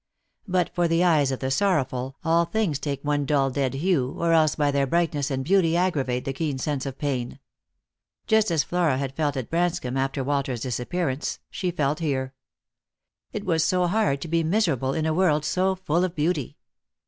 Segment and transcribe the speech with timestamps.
[0.47, 4.33] But for the eyes of the sorrowful, all things take one dull dead hue, or
[4.33, 7.37] else by their brightness and beauty aggravate the keen sense of pain.
[8.25, 12.33] Just as Flora had felt at Branscomb after Walter's disappear ance she felt here.
[13.31, 16.57] It was so hard to be miserable in a world so full of beauty.